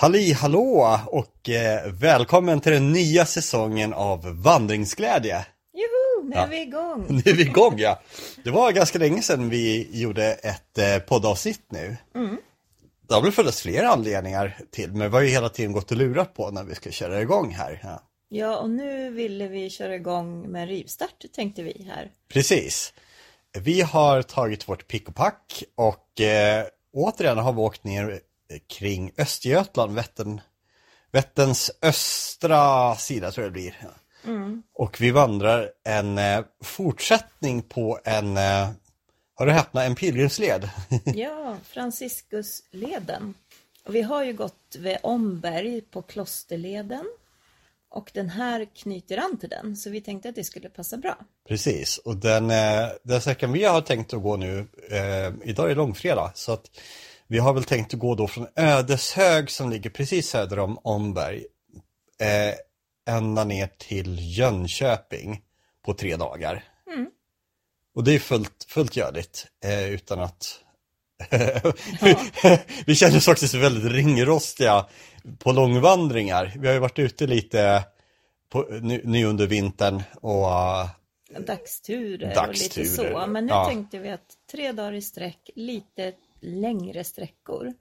[0.00, 5.46] Halli hallå och eh, välkommen till den nya säsongen av Vandringsglädje.
[5.74, 6.42] Juhu, nu Ja.
[6.42, 7.06] är vi igång!
[7.08, 8.00] Nu är vi igång ja.
[8.44, 11.96] Det var ganska länge sedan vi gjorde ett eh, poddavsnitt nu.
[13.08, 15.96] Det har väl funnits flera anledningar till, men vi har ju hela tiden gått och
[15.96, 17.80] lurat på när vi ska köra igång här.
[17.82, 18.02] Ja.
[18.28, 22.10] Ja, och nu ville vi köra igång med en rivstart tänkte vi här.
[22.32, 22.92] Precis.
[23.58, 28.20] Vi har tagit vårt pick och pack och eh, återigen har vi åkt ner
[28.66, 30.40] kring Östergötland, Vättern,
[31.12, 33.76] Vätterns östra sida tror jag det blir.
[33.82, 33.88] Ja.
[34.74, 38.68] Och vi vandrar en eh, fortsättning på en, eh,
[39.34, 40.70] har du häpnat, en pilgrimsled.
[41.04, 43.34] Ja, Franciscusleden.
[43.84, 47.04] Och vi har ju gått vid Omberg på Klosterleden.
[47.92, 51.18] Och den här knyter an till den, så vi tänkte att det skulle passa bra.
[51.48, 55.74] Precis, och den, eh, den sträckan vi har tänkt att gå nu, eh, idag är
[55.74, 56.70] långfredag, så att
[57.30, 61.44] vi har väl tänkt att gå då från Ödeshög som ligger precis söder om Omberg,
[62.20, 62.54] eh,
[63.14, 65.42] ända ner till Jönköping
[65.84, 66.64] på tre dagar.
[67.94, 70.60] Och det är fullt, fullt görligt, eh, utan att
[72.86, 74.86] vi känner oss faktiskt väldigt ringrostiga
[75.38, 76.52] på långvandringar.
[76.56, 77.84] Vi har ju varit ute lite
[78.52, 80.86] på, nu, nu under vintern och eh,
[81.46, 83.26] Dagsturer, och Dagsturer, lite så.
[83.26, 83.68] Men nu ja.
[83.68, 87.72] tänkte vi att tre dagar i sträck, lite längre sträckor.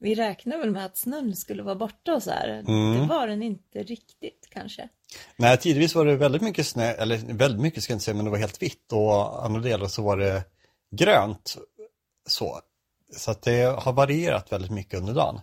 [0.00, 2.48] Vi räknar väl med att snön skulle vara borta och så här.
[2.48, 3.00] Mm.
[3.00, 4.88] Det var den inte riktigt kanske.
[5.36, 8.24] Nej, tidvis var det väldigt mycket snö, eller väldigt mycket ska jag inte säga, men
[8.24, 10.44] det var helt vitt och andra delar så var det
[10.90, 11.56] grönt.
[12.26, 12.60] Så,
[13.16, 15.40] så att det har varierat väldigt mycket under dagen.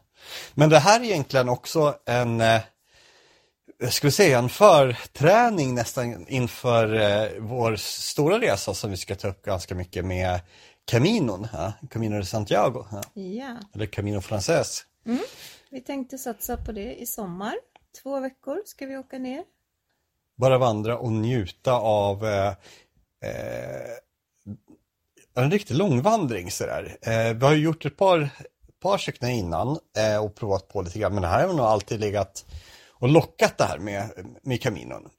[0.54, 2.62] Men det här är egentligen också en, eh,
[3.80, 9.28] jag skulle säga en förträning nästan inför eh, vår stora resa som vi ska ta
[9.28, 10.40] upp ganska mycket med
[10.86, 14.86] Caminon, ja, Camino de Santiago, ja, Ja, eller Camino Frances.
[15.70, 17.56] vi tänkte satsa på det i sommar.
[18.04, 19.44] Två veckor ska vi åka ner.
[20.38, 22.48] bara vandra och njuta av eh,
[23.24, 23.98] eh,
[25.36, 26.98] en riktig långvandring sådär.
[27.02, 28.30] Eh, vi har ju gjort ett par,
[28.82, 32.00] par stycken innan eh, och provat på lite grann, men det här har nog alltid
[32.00, 32.46] legat
[32.92, 34.10] och lockat det här med,
[34.42, 35.10] med Caminon.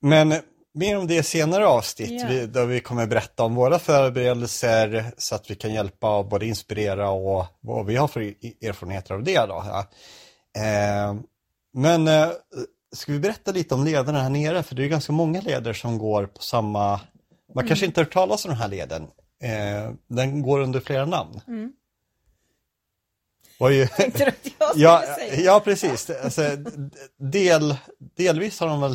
[0.00, 0.34] Men
[0.74, 2.26] mer om det senare avsnitt, Ja.
[2.28, 6.46] vi, där vi kommer berätta om våra förberedelser så att vi kan hjälpa och både
[6.46, 9.46] inspirera och vad vi har för erfarenheter av det.
[9.46, 9.64] Då.
[10.60, 11.14] Eh,
[11.74, 12.28] men eh,
[12.92, 14.62] ska vi berätta lite om lederna här nere?
[14.62, 17.00] För det är ganska många leder som går på samma...
[17.54, 19.02] Man kanske inte har hört talas om den här leden.
[19.42, 21.40] Eh, den går under flera namn.
[23.58, 23.86] Var ju...
[23.86, 25.40] Tänkte du att jag skulle ja, säga?
[25.40, 26.10] ja, precis.
[26.10, 26.42] Alltså,
[27.18, 27.76] del,
[28.16, 28.94] delvis har de väl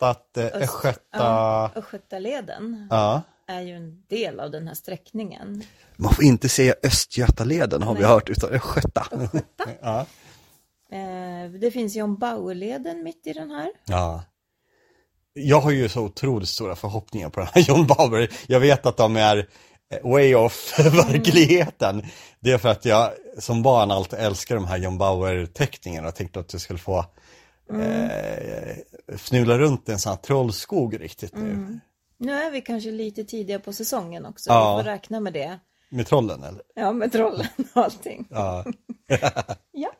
[0.00, 1.00] hetat eh, Östgöta...
[1.12, 3.22] Ja, Östgötaleden Ja.
[3.46, 5.62] är ju en del av den här sträckningen.
[5.96, 8.10] Man får inte säga Östgötaleden har vi Nej.
[8.10, 9.06] hört, utan Östgöta.
[9.82, 10.00] ja.
[10.92, 13.70] Eh, Det finns John Bauer-leden mitt i den här.
[13.86, 14.24] ja.
[15.32, 18.30] Jag har ju så otroligt stora förhoppningar på den här John Bauer.
[18.46, 19.48] Jag vet att de är
[19.94, 22.02] eh, way off verkligheten.
[22.40, 26.40] Det är för att jag som barn alltid älskar de här John Bauer-teckningarna och tänkte
[26.40, 27.04] att jag skulle få
[27.74, 28.76] eh,
[29.16, 31.80] fnula runt i en sån här trollskog riktigt nu.
[32.18, 34.50] Nu är vi kanske lite tidiga på säsongen också.
[34.50, 34.76] Ja.
[34.76, 35.58] Vi får räkna med det.
[35.90, 36.62] Med trollen eller?
[36.74, 38.26] Ja, med trollen och allting.
[38.30, 38.64] Ja.
[39.72, 39.90] Ja,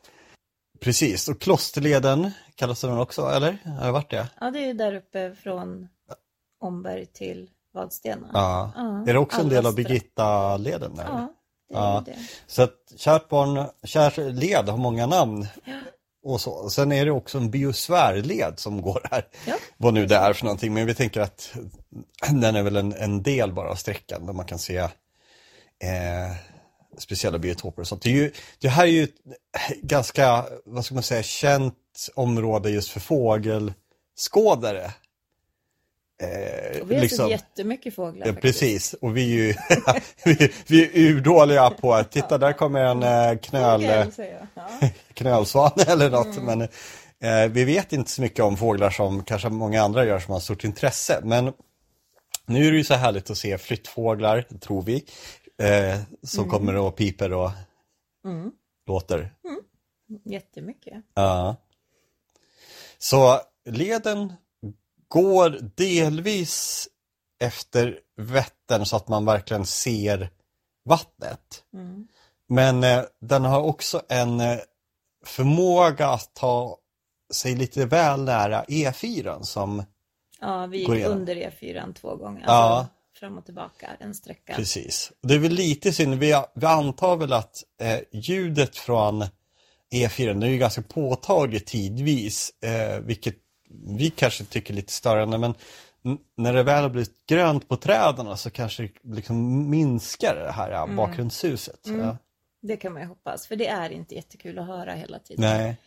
[0.79, 3.57] Precis, och Klosterleden kallas den också, eller?
[3.79, 4.27] Har det varit det?
[4.39, 5.87] ja det är ju där uppe från
[6.61, 8.29] Omberg till Vadstena.
[8.33, 8.71] Ja.
[8.75, 9.75] Ja, Är det också en del av.
[9.75, 10.95] Birgitta-leden?
[10.95, 11.03] där?
[11.03, 11.33] Ja,
[11.69, 12.03] det är Ja.
[12.05, 12.15] det.
[12.47, 15.47] Så att kärt barn, kär led har många namn.
[16.23, 16.69] Och så.
[16.69, 19.27] Sen är det också en biosfärled som går här.
[19.45, 19.55] Ja.
[19.77, 21.53] Vad nu det är för någonting, men vi tänker att
[22.29, 24.89] den är väl en, en del bara av sträckan där man kan se eh,
[26.97, 28.01] speciella biotoper och sånt.
[28.01, 29.15] Det, är ju, det här är ju ett
[29.81, 31.75] ganska, vad ska man säga, känt
[32.15, 34.91] område just för fågelskådare.
[36.21, 38.41] Eh, vi har sett jättemycket fåglar faktiskt.
[38.41, 39.53] precis, och vi är ju
[40.25, 43.83] vi, vi är urdåliga på att titta där kommer en eh, knöl.
[43.83, 44.07] Ja.
[45.13, 46.43] knölsvan eller något.
[46.43, 50.33] Men eh, vi vet inte så mycket om fåglar som kanske många andra gör som
[50.33, 51.19] har stort intresse.
[51.23, 51.53] Men
[52.45, 55.05] nu är det ju så härligt att se flyttfåglar, tror vi,
[55.61, 57.51] eh, som kommer och piper och
[58.87, 59.33] låter.
[60.25, 61.03] Jättemycket.
[61.13, 61.55] Ja.
[62.97, 64.33] Så leden
[65.11, 66.87] går delvis
[67.39, 70.29] efter Vättern så att man verkligen ser
[70.85, 71.63] vattnet.
[72.47, 74.57] Men eh, den har också en eh,
[75.25, 76.77] förmåga att ta
[77.33, 79.83] sig lite väl nära E4 som
[80.41, 82.43] Ja, vi gick under E4 två gånger.
[82.45, 82.51] Ja.
[82.51, 84.55] Alltså, fram och tillbaka en sträcka.
[84.55, 85.11] Precis.
[85.21, 89.23] Det är väl lite synd, vi, vi antar väl att eh, ljudet från
[89.93, 93.35] E4, det är ju ganska påtagligt tidvis, eh, vilket
[93.97, 95.53] vi kanske tycker lite störande, men
[96.37, 100.83] när det väl har blivit grönt på träden så kanske det liksom minskar det här
[100.83, 100.95] mm.
[100.95, 101.85] bakgrundshuset.
[101.85, 101.99] Mm.
[101.99, 102.17] Ja.
[102.61, 105.41] Det kan man ju hoppas, för det är inte jättekul att höra hela tiden.
[105.41, 105.77] Nej.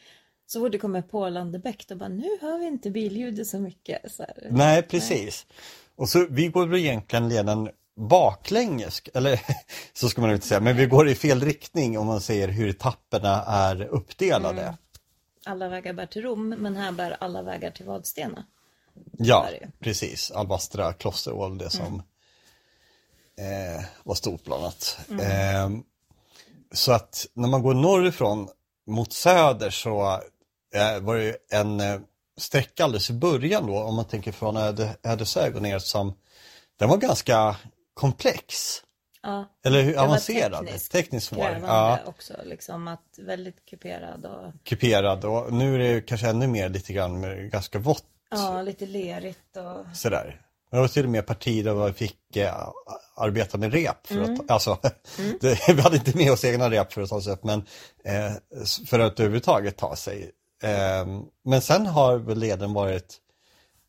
[0.47, 4.13] Så fort det kommer på Landebäck, då bara nu hör vi inte billjudet så mycket.
[4.13, 5.47] Så Nej, precis.
[5.49, 5.59] Nej.
[5.97, 9.41] Och så vi går väl egentligen leden baklänges, eller
[9.93, 12.69] så ska man inte säga, men vi går i fel riktning om man ser hur
[12.69, 14.63] etapperna är uppdelade.
[14.63, 14.75] Mm.
[15.47, 18.45] Alla vägar bär till Rom, men här bär alla vägar till Vadstena.
[19.19, 19.49] Ja,
[19.79, 20.31] precis.
[20.31, 22.03] Albastra kloster var det som
[23.39, 23.77] mm.
[23.77, 24.99] eh, var stort bland annat.
[25.11, 25.21] Mm.
[25.21, 25.81] Eh,
[26.73, 28.49] så att när man går norrifrån
[28.87, 30.21] mot söder så
[30.75, 32.01] eh, var det en eh,
[32.37, 36.15] sträcka alldeles i början då, om man tänker från Öde, Ödeshög och ner som
[36.79, 37.57] den var ganska
[37.95, 38.83] komplex.
[39.25, 40.67] Ja, Eller hur avancerad?
[40.67, 41.59] Tekniskt, tekniskt svår.
[41.63, 41.99] Ja.
[42.07, 44.27] också, liksom att väldigt kuperad.
[44.27, 44.65] Och...
[44.65, 48.05] Kuperad och nu är det kanske ännu mer lite grann med ganska vått.
[48.31, 49.97] Ja, lite lerigt och...
[49.97, 50.41] Sådär.
[50.71, 52.69] Det var till och med partier där vi fick eh,
[53.17, 54.07] arbeta med rep.
[54.07, 54.35] För mm.
[54.35, 54.79] att, alltså,
[55.19, 55.39] mm.
[55.41, 57.67] det, vi hade inte med oss egna rep för att ta oss upp, men
[58.05, 58.33] eh,
[58.87, 60.31] för att överhuvudtaget ta sig.
[60.63, 61.07] Eh,
[61.45, 63.17] men sen har väl leden varit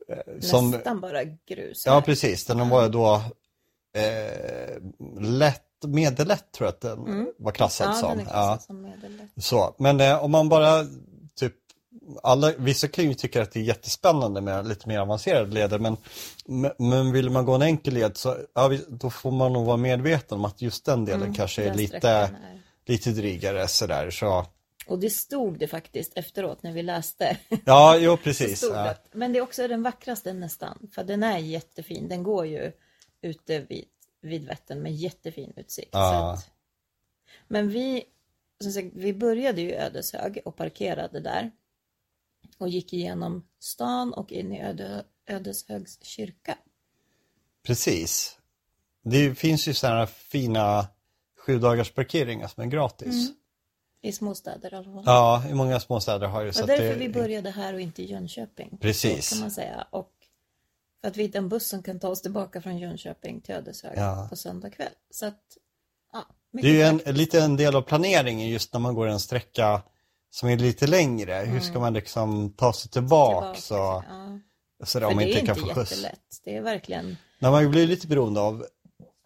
[0.10, 1.86] eh, som, Nästan bara grus.
[1.86, 1.94] Här.
[1.94, 2.46] Ja, precis.
[2.46, 3.22] Den var då
[3.96, 4.82] eh,
[5.22, 7.28] lätt, medellätt tror jag att den mm.
[7.38, 8.18] var klassad ja, som.
[8.18, 8.60] Den klassad ja.
[8.60, 9.30] som medellätt.
[9.38, 10.86] Så, men eh, om man bara
[11.36, 11.54] typ
[12.24, 15.98] alla, vissa kan ju tycka att det är jättespännande med lite mer avancerade leder men,
[16.78, 20.38] men vill man gå en enkel led så ja, då får man nog vara medveten
[20.38, 22.30] om att just den delen mm, kanske är lite, är.
[22.86, 24.12] lite drygare sådär.
[24.12, 24.46] Så.
[24.88, 27.38] Och det stod det faktiskt efteråt när vi läste.
[27.66, 28.62] Ja, jo precis.
[28.62, 28.98] det.
[29.14, 32.08] Men det är också den vackraste nästan, för den är jättefin.
[32.08, 32.72] Den går ju
[33.26, 33.86] ute vid,
[34.22, 35.90] vid Vättern med jättefin utsikt.
[35.92, 36.34] Ja.
[36.34, 36.52] Att,
[37.48, 38.04] men vi,
[38.74, 41.52] sagt, vi började ju i Ödeshög och parkerade där.
[42.58, 46.58] Och gick igenom stan och in i Öde, Ödeshögs kyrka.
[47.64, 48.38] Precis.
[49.02, 50.88] Det finns ju sådana fina
[51.38, 53.28] sju dagars parkeringar som är gratis.
[53.28, 53.36] Mm.
[54.02, 55.04] I småstäder i alla fall.
[55.06, 56.66] Ja, i många småstäder har ju så.
[56.66, 57.08] Det var därför det...
[57.08, 58.78] vi började här och inte i Jönköping.
[58.82, 59.30] Precis.
[59.30, 59.88] Så kan man säga.
[59.90, 60.15] Och
[61.02, 63.98] för att vi hittade en buss som kan ta oss tillbaka från Jönköping till Ödeshög
[63.98, 64.28] ja.
[64.30, 64.94] på söndag kväll.
[65.10, 65.42] Så att,
[66.14, 69.20] ja, det är ju en, lite en del av planeringen just när man går en
[69.20, 69.82] sträcka
[70.30, 71.36] som är lite längre.
[71.36, 71.54] Mm.
[71.54, 73.36] Hur ska man liksom ta sig tillbaka?
[73.40, 74.86] tillbaka så, ja.
[74.86, 75.76] så där, om man inte kan få skjuts.
[75.76, 76.42] Det är inte jättelätt.
[76.44, 77.18] Det är verkligen...
[77.40, 78.66] När man blir lite beroende av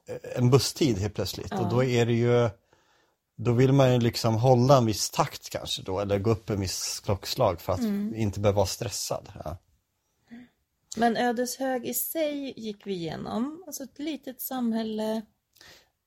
[0.08, 1.60] eh, en busstid helt plötsligt ja.
[1.60, 2.50] och då är det ju
[3.42, 6.60] då vill man ju liksom hålla en viss takt kanske då eller gå upp en
[6.60, 8.16] viss klockslag för att mm.
[8.16, 9.32] inte behöva vara stressad.
[9.44, 9.58] Ja.
[10.98, 15.22] Men Ödeshög i sig gick vi igenom, alltså ett litet samhälle.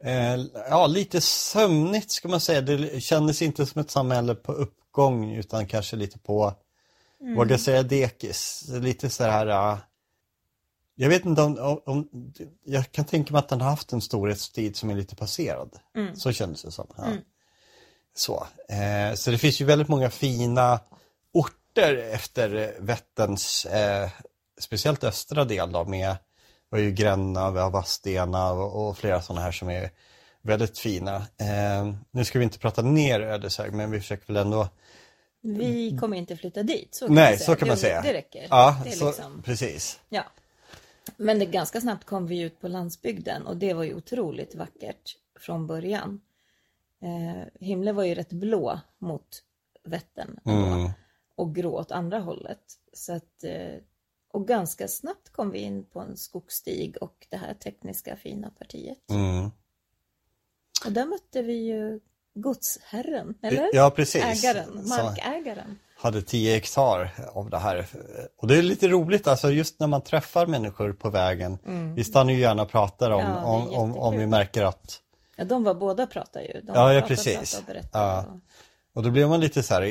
[0.04, 2.60] Eh, ja, lite sömnigt ska man säga.
[2.60, 6.54] Det kändes inte som ett samhälle på uppgång utan kanske lite på,
[7.20, 7.34] mm.
[7.34, 8.64] vågar säga dekis.
[8.68, 9.78] Lite så här,
[10.94, 12.08] jag vet inte om, om, om,
[12.64, 15.78] jag kan tänka mig att den har haft en storhetstid som är lite passerad.
[15.96, 16.16] Mm.
[16.16, 16.86] Så kändes det som.
[16.96, 17.04] Ja.
[17.04, 17.18] Mm.
[18.14, 18.46] Så.
[18.68, 20.80] Eh, så det finns ju väldigt många fina
[21.32, 24.10] orter efter Vätterns eh,
[24.62, 26.16] speciellt östra del då med
[26.68, 29.90] var ju Gränna, vi har Vadstena och, och, flera sådana här som är
[30.42, 31.16] väldigt fina.
[31.16, 34.68] Eh, nu ska vi inte prata ner Ödeshög men vi försöker väl ändå
[35.40, 38.02] Vi kommer inte flytta dit, så kan Nej, så kan man säga.
[38.02, 38.46] Det räcker.
[38.50, 39.42] Ja, det så, liksom...
[39.42, 40.00] precis.
[40.08, 40.24] Ja.
[41.16, 45.16] Men det, ganska snabbt kom vi ut på landsbygden och det var ju otroligt vackert
[45.40, 46.20] från början.
[47.02, 49.42] Eh, himlen var ju rätt blå mot
[49.84, 50.90] Vättern mm.
[51.34, 52.62] och grå åt andra hållet.
[52.92, 53.76] Så att eh,
[54.32, 59.10] och ganska snabbt kom vi in på en skogsstig och det här tekniska fina partiet.
[59.10, 59.50] Mm.
[60.86, 62.00] Och där mötte vi ju
[62.34, 63.70] godsherren, eller?
[63.72, 64.44] Ja, precis.
[64.44, 65.66] Ägaren, markägaren.
[65.66, 67.86] Som hade 10 hektar av det här.
[68.36, 71.58] Och det är lite roligt, alltså just när man träffar människor på vägen.
[71.66, 71.94] Mm.
[71.94, 75.00] Vi stannar ju gärna och pratar om, ja, om, om, om, vi märker att...
[75.36, 76.60] Ja, de var båda pratar ju.
[76.60, 77.62] De ja, ja, precis.
[77.68, 78.26] Och, ja.
[78.94, 79.82] och då blir man lite så här,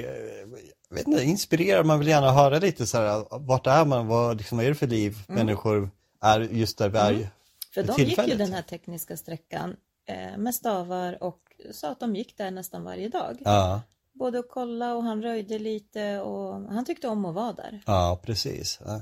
[0.96, 1.86] vet inte, inspirerad.
[1.86, 4.08] Man vill gärna höra lite så här, vart är man?
[4.08, 5.46] Vad, liksom, vad är det för liv mm.
[5.46, 7.28] människor är just där vi är mm.
[7.74, 9.76] För de gick ju den här tekniska sträckan
[10.08, 11.40] eh, med stavar och
[11.72, 13.38] sa att de gick där nästan varje dag.
[13.40, 13.82] Ja.
[14.14, 17.82] Både att kolla och han röjde lite och han tyckte om att vara där.
[17.86, 18.80] Ja, precis.
[18.86, 19.02] Ja.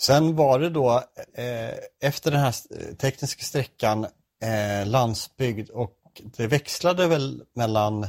[0.00, 2.54] Sen var det då eh, efter den här
[2.94, 4.04] tekniska sträckan
[4.42, 5.94] eh, landsbygd och
[6.36, 8.06] det växlade väl mellan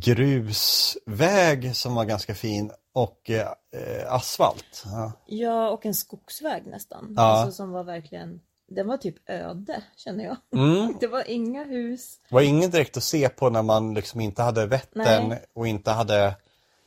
[0.00, 4.84] grusväg som var ganska fin och eh, asfalt.
[4.84, 5.12] Ja.
[5.26, 5.70] ja.
[5.70, 7.14] och en skogsväg nästan.
[7.16, 7.22] Ja.
[7.22, 10.36] Alltså som var verkligen den var typ öde känner jag.
[10.52, 10.94] Mm.
[11.00, 12.20] Det var inga hus.
[12.28, 15.90] Det var inget direkt att se på när man liksom inte hade Vättern och inte
[15.90, 16.34] hade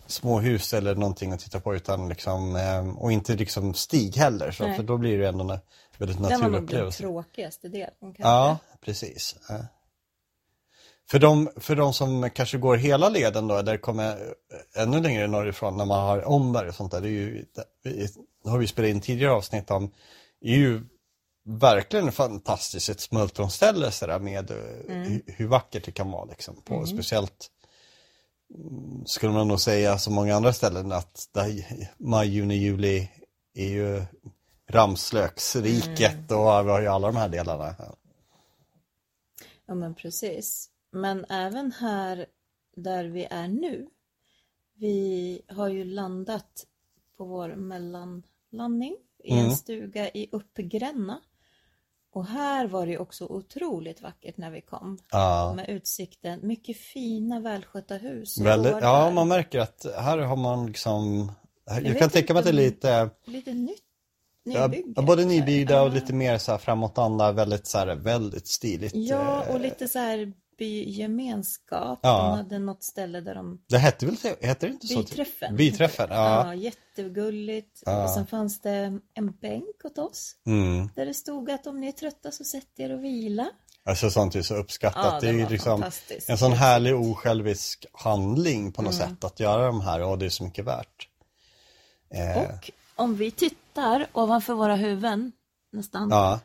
[0.07, 4.51] små hus eller någonting att titta på utan liksom, eh, och inte liksom stig heller.
[4.51, 4.75] Så, Nej.
[4.75, 5.59] för då blir det ändå en
[5.97, 6.97] väldigt Den var nog den naturupplevelse.
[6.97, 8.15] tråkigaste delen.
[8.17, 9.35] Ja, precis.
[9.49, 9.55] Ja.
[11.09, 14.33] För de, för de som kanske går hela leden då, där det kommer
[14.75, 17.45] ännu längre norrifrån när man har omberg och sånt där, det är ju,
[18.43, 19.91] det har vi spelat in tidigare avsnitt om,
[20.41, 20.81] är ju
[21.45, 26.61] verkligen fantastiskt ett smultronställe så där med eh, hur, vackert det kan vara liksom.
[26.61, 27.47] På, Speciellt
[28.55, 31.63] mm, skulle man nog säga som många andra ställen att där,
[31.97, 33.09] maj, juni, juli
[33.53, 34.05] är ju
[34.69, 37.75] ramslöksriket och vi har ju alla de här delarna.
[39.65, 40.69] Ja men precis.
[40.91, 42.25] Men även här
[42.75, 43.87] där vi är nu.
[44.79, 46.65] Vi har ju landat
[47.17, 49.45] på vår mellanlandning i Mm.
[49.45, 51.21] en stuga i Uppgränna.
[52.11, 54.97] Och här var det också otroligt vackert när vi kom.
[55.11, 55.53] Ja.
[55.55, 58.37] Med utsikten, mycket fina välskötta hus.
[58.39, 61.31] Väldigt, ja, man märker att här har man liksom,
[61.65, 63.83] jag, vet kan tänka mig att det är lite, Lite nytt.
[64.43, 65.01] ja, Nybyggt.
[65.05, 65.93] både nybyggda och Ja.
[65.93, 68.95] lite mer så här framåtanda, väldigt så här, väldigt stiligt.
[68.95, 71.99] Ja, eh, och lite så här bygemenskap.
[72.03, 72.17] Ja.
[72.17, 74.99] De hade något ställe där de Det hette väl, hette det inte så?
[74.99, 75.55] Byträffen.
[75.55, 76.45] Byträffen, ja.
[76.45, 77.81] Ja, jättegulligt.
[77.85, 78.03] Ja.
[78.03, 80.35] Och sen fanns det en bänk åt oss.
[80.45, 80.89] Mm.
[80.95, 83.49] Där det stod att om ni är trötta så sätt er och vila.
[83.85, 85.05] Alltså sånt är så uppskattat.
[85.13, 85.83] Ja, det är det var liksom
[86.27, 89.09] en sån härlig osjälvisk handling på något Mm.
[89.09, 91.07] sätt att göra de här och det är så mycket värt.
[92.13, 95.31] Eh, Och om vi tittar ovanför våra huvuden
[95.71, 96.39] nästan ja,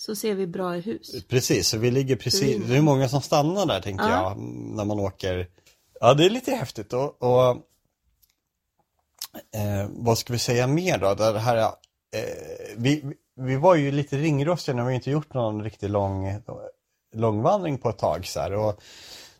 [0.00, 1.24] så ser vi bra i hus.
[1.28, 1.68] precis.
[1.68, 4.22] Så vi ligger precis, det är många som stannar där tänker Ja.
[4.22, 4.38] jag
[4.76, 5.48] när man åker.
[6.00, 7.48] Ja, det är lite häftigt och, och
[9.54, 11.14] eh, vad ska vi säga mer då?
[11.14, 11.68] Det här, eh,
[12.76, 13.04] vi,
[13.40, 16.40] vi var ju lite ringrostiga när vi inte gjort någon riktigt lång
[17.14, 18.52] långvandring på ett tag så här.
[18.54, 18.82] Och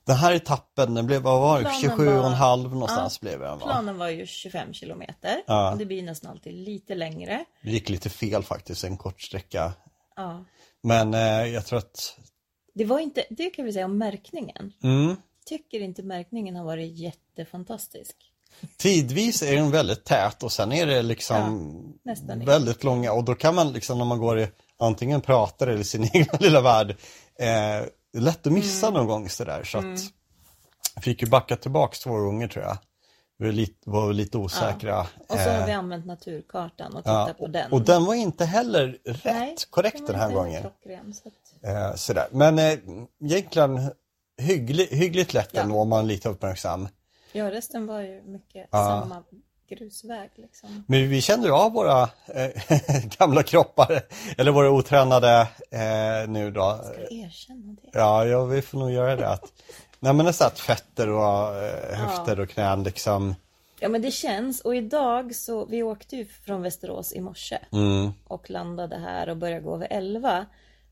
[0.04, 3.18] den här etappen, den blev, vad var det, Planen 27 och en var- halv någonstans
[3.22, 3.64] Ja, blev den va?
[3.66, 5.42] Planen var ju 25 kilometer.
[5.46, 5.72] Ja.
[5.72, 7.44] Och det blir nästan alltid lite längre.
[7.62, 9.72] Det gick lite fel faktiskt, en kort sträcka.
[10.20, 10.44] Ja.
[10.82, 12.18] Men eh, jag tror att,
[12.74, 14.72] Det var inte, det kan vi säga om märkningen.
[14.82, 18.16] mm, Tycker inte märkningen har varit jättefantastisk.
[18.76, 23.34] tidvis är den väldigt tät och sen är det liksom nästan väldigt långa och då
[23.34, 24.48] kan man liksom när man går i
[24.78, 26.90] antingen pratar eller sin egen lilla värld,
[27.38, 27.86] eh,
[28.20, 28.98] lätt att missa Mm.
[28.98, 30.00] någon gång sådär så att
[30.94, 32.78] jag fick ju backa tillbaks två gånger tror jag.
[33.40, 35.00] Vi var lite, var lite osäkra.
[35.00, 37.72] Och så har Eh, vi använt naturkartan och ja, tittat på den.
[37.72, 40.60] Och den var inte heller rätt Nej, korrekt den här gången.
[40.60, 41.64] klockren, så att...
[41.90, 42.26] Eh, sådär.
[42.30, 42.78] Men eh,
[43.24, 43.90] egentligen
[44.38, 45.60] hygglig, hyggligt lätt Ja.
[45.62, 46.88] ändå om man är lite uppmärksam.
[47.32, 48.78] Ja, resten var ju mycket Ja.
[49.02, 49.22] samma
[49.68, 50.84] grusväg liksom.
[50.88, 52.50] Men vi kände ju av våra eh,
[53.18, 54.02] gamla kroppar,
[54.38, 56.80] eller våra otränade eh, nu då.
[56.84, 57.88] Ska du erkänna det?
[57.92, 59.28] Ja, ja, vi får nog göra det.
[59.28, 59.52] Att,
[60.00, 63.34] nej men nästan att fötter och eh, höfter och knän liksom.
[63.80, 64.60] Ja, men det känns.
[64.60, 69.36] Och idag så, vi åkte ju från Västerås i morse Mm, och landade här och
[69.36, 70.46] började gå vid 11.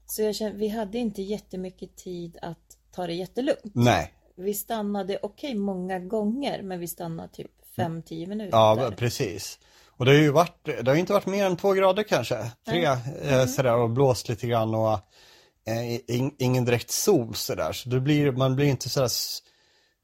[0.06, 3.60] Så jag kände, vi hade inte jättemycket tid att ta det jättelugnt.
[3.74, 8.56] nej, Vi stannade, okej många gånger, men vi stannade typ 5-10 minuter.
[8.56, 9.58] ja precis.
[9.96, 12.50] Och det har ju varit, det har inte varit mer än två grader kanske.
[12.68, 12.84] Tre
[13.22, 14.98] eh, sådär och blåst lite grann och
[16.06, 17.72] in, ingen direkt sol sådär.
[17.72, 19.10] Så det blir, man blir inte sådär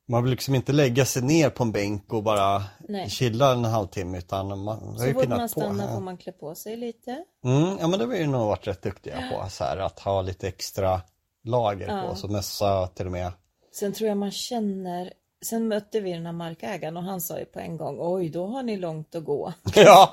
[0.09, 3.11] man vill liksom inte lägga sig ner på en bänk och bara Nej.
[3.11, 5.61] chilla en halvtimme utan man har ju fort man pinnat på.
[5.95, 7.25] får man klä på sig lite.
[7.45, 10.23] Mm, ja men det har vi nog varit rätt duktiga på så här, att ha
[10.23, 11.01] lite extra
[11.45, 12.17] lager på Ja.
[12.17, 13.33] så mössa till och med.
[13.73, 15.13] Sen tror jag man känner,
[15.45, 18.47] sen mötte vi den här markägaren och han sa ju på en gång, oj då
[18.47, 19.53] har ni långt att gå.
[19.75, 20.09] Ja,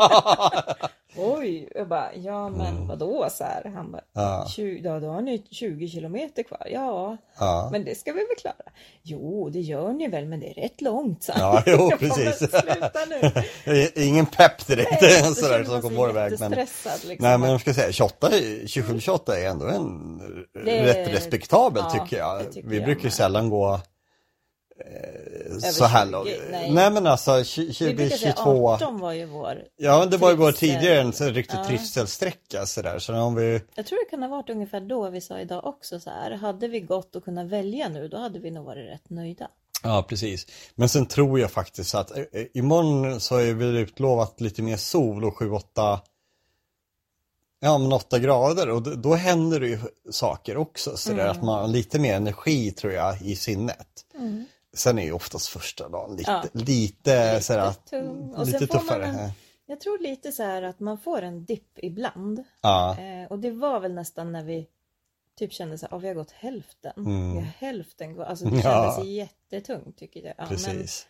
[1.17, 3.71] Oj, jag bara, ja men vadå så här?
[3.75, 4.29] Han bara, Mm.
[4.29, 4.47] Ja.
[4.49, 6.67] 20, ja, då har ni 20 kilometer kvar.
[6.71, 7.69] Ja, ja.
[7.71, 8.55] men det ska vi väl klara.
[9.03, 11.23] Jo, det gör ni väl, men det är rätt långt.
[11.23, 11.31] Så.
[11.35, 12.41] Ja, jo, precis.
[12.41, 12.99] "Men Sluta
[13.65, 13.81] nu.
[14.03, 16.39] Ingen pepp direkt Nej, då sådär känner som man går sig vår väg.
[16.39, 16.91] Men, liksom.
[17.19, 20.17] nej men jag ska säga 28, 27-28 är ändå en
[20.65, 22.51] Det rätt respektabel ja, tycker jag.
[22.51, 23.13] tycker vi jag brukar med.
[23.13, 23.79] sällan gå
[24.85, 26.29] eh, så här 20, långt.
[26.51, 26.71] nej.
[26.71, 26.91] Nej.
[26.91, 28.69] men alltså 20, vi brukar säga 22.
[28.69, 29.63] 18 var ju vår.
[29.77, 31.65] Ja det var ju vår tidigare en riktig Ja.
[31.65, 32.99] trivselsträcka sådär.
[32.99, 35.99] Så om vi, Jag tror det kan ha varit ungefär då vi sa idag också
[35.99, 36.31] så här.
[36.31, 39.47] Hade vi gått och kunnat välja nu, då hade vi nog varit rätt nöjda.
[39.83, 40.47] Ja, precis.
[40.75, 44.77] Men sen tror jag faktiskt att eh, eh, imorgon så är vi utlovat lite mer
[44.77, 45.99] sol och 7-8
[47.63, 49.79] Ja, men 8 grader och då, då händer det ju
[50.11, 50.97] saker också.
[50.97, 53.87] Så där att man har lite mer energi tror jag i sinnet.
[54.73, 56.43] Sen är ju oftast första dagen lite, Ja.
[56.53, 58.33] lite, sådär, tung.
[58.33, 59.05] Och lite tuffare.
[59.05, 59.29] En,
[59.65, 62.43] Jag tror lite så här att man får en dipp ibland.
[62.61, 64.67] Ja, Eh, och det var väl nästan när vi
[65.39, 66.93] typ kände så här, oh, vi har gått hälften.
[66.97, 67.31] Mm.
[67.33, 68.27] Vi har hälften gått.
[68.27, 68.93] Alltså det Ja.
[68.95, 70.29] kändes jättetungt tycker jag.
[70.29, 71.07] Ja, men precis.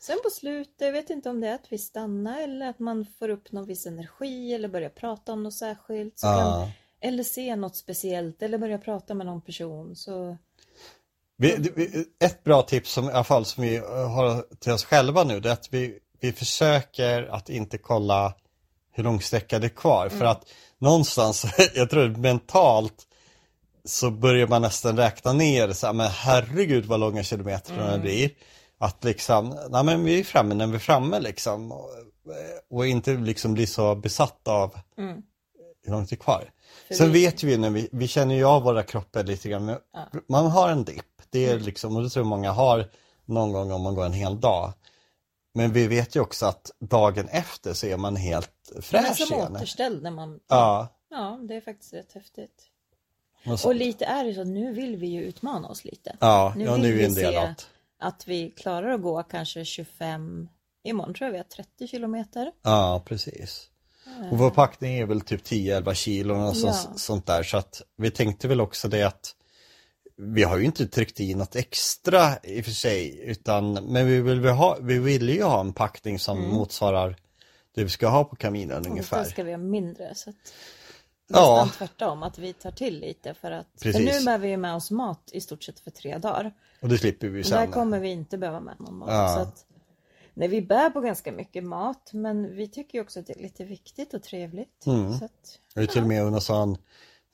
[0.00, 3.06] sen på slutet, jag vet inte om det är att vi stannar eller att man
[3.18, 6.20] får upp någon viss energi eller börjar prata om något särskilt.
[6.20, 6.70] Kan, Ja.
[7.00, 9.96] eller se något speciellt eller börja prata med någon person.
[9.96, 10.36] Så
[11.36, 15.24] Vi, ett bra tips som, i alla fall som vi eh, har till oss själva
[15.24, 18.34] nu det är att vi, vi försöker att inte kolla
[18.92, 20.08] hur lång sträcka det är kvar.
[20.08, 20.42] För att
[20.78, 22.94] någonstans, jag tror mentalt
[23.84, 28.30] så börjar man nästan räkna ner så här, men herregud vad långa kilometer det blir.
[28.78, 31.72] Att liksom, nej men vi är framme när vi är framme liksom.
[31.72, 31.90] Och,
[32.70, 35.22] och inte liksom bli så besatt av Mm.
[35.84, 36.50] hur långt det är kvar.
[36.88, 39.66] För Sen vi- vet vi när vi, vi känner ju av våra kroppar lite grann.
[39.66, 39.78] Men
[40.28, 41.04] Man har en dipp.
[41.38, 42.90] Det är liksom, och det tror jag många har
[43.24, 44.72] någon gång om man går en hel dag.
[45.54, 49.56] Men vi vet ju också att dagen efter så är man helt fräsch som igen.
[49.56, 50.40] återställd när man...
[50.48, 50.88] Ja.
[51.10, 52.62] Ja, det är faktiskt rätt häftigt.
[53.46, 56.16] Och Och lite är det så nu vill vi ju utmana oss lite.
[56.20, 59.64] ja, nu ja, vill nu är vi se- att, Att vi klarar att gå kanske
[59.64, 60.48] 25,
[60.84, 62.52] imorgon tror jag vi har 30 kilometer.
[62.62, 63.70] ja precis.
[64.30, 66.72] Och vår packning är väl typ 10-11 kilo och Ja.
[66.96, 67.42] sånt där.
[67.42, 69.34] Så att vi tänkte väl också det att
[70.16, 73.20] vi har ju inte tryckt in något extra i och för sig.
[73.24, 77.16] Utan, men vi vill, vi, ha, vi vill ju ha en packning som motsvarar
[77.74, 79.24] det vi ska ha på kaminen Och ungefär.
[79.24, 80.14] ska vi ha mindre.
[80.14, 80.36] Så att
[81.26, 81.64] Ja.
[81.64, 83.66] nästan tvärtom, att vi tar till lite för att...
[83.76, 84.18] För Precis.
[84.20, 86.52] nu bär vi ju med oss mat i stort sett för tre dagar.
[86.80, 87.72] Och det slipper vi ju Och där sen.
[87.72, 89.08] kommer vi inte behöva med någon mat.
[89.10, 89.34] Ja.
[89.34, 89.64] Så att,
[90.34, 93.42] nej, vi bär på ganska mycket mat, men vi tycker ju också att det är
[93.42, 94.86] lite viktigt och trevligt.
[94.86, 95.18] Mm.
[95.18, 96.42] Så att, Jag har ju till och med unnat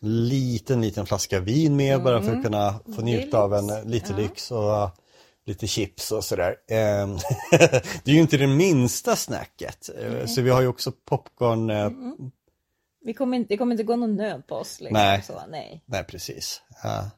[0.03, 4.17] liten, liten flaska vin med bara för att kunna få njuta av en lite Ja.
[4.19, 4.91] lyx och
[5.45, 6.57] lite chips och sådär.
[6.69, 7.17] Ehm,
[8.05, 9.91] det är ju inte det minsta snacket.
[9.99, 11.71] Eh, Så vi har ju också popcorn.
[11.71, 11.91] eh,
[13.05, 14.81] vi kommer inte, det kommer inte gå någon nöd på oss.
[14.81, 15.23] Liksom, Nej.
[15.23, 15.83] Så, nej.
[15.87, 16.63] Nej, precis.
[16.83, 17.11] Ja.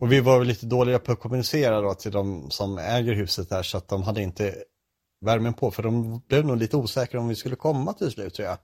[0.00, 3.48] Och vi var väl lite dåliga på att kommunicera då till de som äger huset
[3.48, 4.54] där så att de hade inte
[5.20, 8.48] värmen på för de blev nog lite osäkra om vi skulle komma till slut tror
[8.48, 8.58] jag.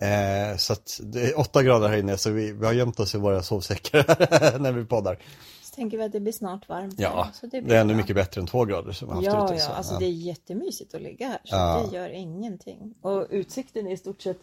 [0.00, 3.14] Eh, så att det är åtta grader här inne så vi, vi har gömt oss
[3.14, 5.18] i våra sovsäckar när vi poddar.
[5.62, 6.94] Så tänker vi att det blir snart varmt.
[6.98, 7.96] Ja, så det, blir det är ännu bra.
[8.02, 9.62] mycket bättre än två grader som vi har haft Ja, ute.
[9.62, 9.98] ja, så, alltså ja.
[9.98, 11.40] det är jättemysigt att ligga här.
[11.44, 11.86] Så Ja.
[11.90, 12.94] det gör ingenting.
[13.02, 14.38] Och utsikten är i stort sett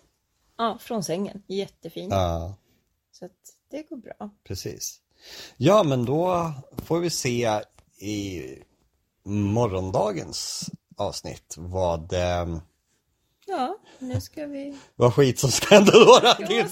[0.57, 1.43] ja, från sängen.
[1.47, 2.09] Jättefin.
[2.11, 2.55] ja,
[3.11, 3.31] Så att
[3.71, 4.29] det går bra.
[4.47, 4.99] precis.
[5.57, 7.61] Ja, men då får vi se
[7.99, 8.43] i
[9.23, 12.57] morgondagens avsnitt vad eh,
[13.49, 14.77] Ja, nu ska vi...
[14.95, 16.19] Vad skit som ska hända då?
[16.23, 16.63] Ja, Nej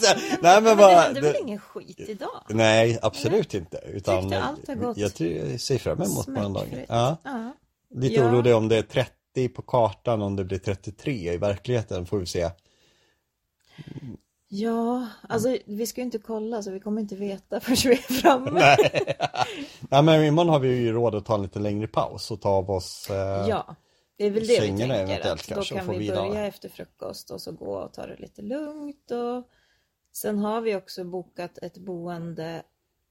[0.41, 2.41] men men det bara, händer väl ingen skit idag?
[2.49, 3.77] nej absolut inte.
[3.93, 6.79] Utan Tyckte allt har gått jag tror jag ser fram emot morgondagen.
[6.88, 7.51] Ja, Ja.
[7.95, 8.29] lite Ja.
[8.29, 12.25] orolig om det är 30 på kartan, om det blir 33 i verkligheten får vi
[12.25, 12.49] se.
[14.47, 18.13] ja, alltså vi ska ju inte kolla så vi kommer inte veta förrän vi är
[18.21, 18.51] framme.
[18.51, 18.77] Nej.
[19.89, 22.49] nej men imorgon har vi ju råd att ta en lite längre paus och ta
[22.49, 23.09] av oss.
[23.09, 23.75] Eh, Ja,
[24.17, 25.32] det är väl det vi tänker.
[25.32, 29.12] Att då kan vi börja efter frukost och så gå och ta det lite lugnt.
[29.12, 29.49] Och
[30.12, 32.63] sen har vi också bokat ett boende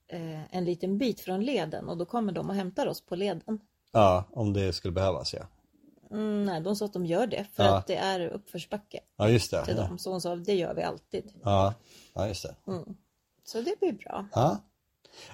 [0.09, 3.61] eh, en liten bit från leden och då kommer de och hämtar oss på leden.
[3.93, 5.43] ja, om det skulle behövas ja.
[6.11, 7.77] Mm, nej, de sa att de gör det för Ja.
[7.79, 9.65] att det är uppförsbacke Ja just det.
[9.65, 9.99] till Ja, dem.
[9.99, 11.33] Så hon sa det gör vi alltid.
[11.43, 11.75] ja,
[12.15, 12.55] ja just det.
[13.45, 14.27] Så det blir bra.
[14.35, 14.59] Ja.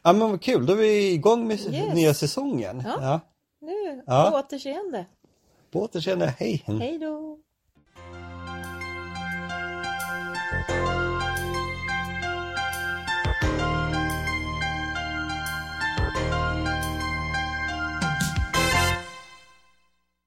[0.02, 1.94] ja men vad kul, då är vi igång med Yes.
[1.94, 2.83] nya säsongen.
[2.87, 2.98] Ja.
[3.02, 3.20] Ja.
[3.61, 4.38] Nu, Ja.
[4.40, 5.06] återseende.
[5.70, 6.64] På återseende, hej!
[6.66, 7.38] Hej då!